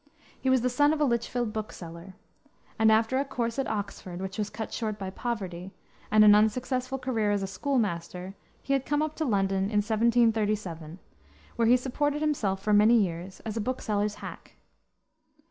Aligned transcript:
He 0.39 0.49
was 0.49 0.61
the 0.61 0.67
son 0.71 0.93
of 0.93 0.99
a 0.99 1.03
Lichfield 1.05 1.53
book 1.53 1.71
seller, 1.71 2.15
and 2.79 2.91
after 2.91 3.19
a 3.19 3.23
course 3.23 3.59
at 3.59 3.67
Oxford, 3.69 4.19
which 4.19 4.39
was 4.39 4.49
cut 4.49 4.73
short 4.73 4.97
by 4.97 5.11
poverty, 5.11 5.75
and 6.09 6.23
an 6.25 6.33
unsuccessful 6.33 6.97
career 6.97 7.29
as 7.29 7.43
a 7.43 7.45
school 7.45 7.77
master, 7.77 8.33
he 8.63 8.73
had 8.73 8.83
come 8.83 9.03
up 9.03 9.13
to 9.17 9.25
London, 9.25 9.65
in 9.65 9.83
1737, 9.85 10.97
where 11.55 11.67
he 11.67 11.77
supported 11.77 12.19
himself 12.21 12.63
for 12.63 12.73
many 12.73 12.95
years 12.99 13.41
as 13.41 13.55
a 13.57 13.61
book 13.61 13.79
seller's 13.79 14.15
hack. 14.25 14.55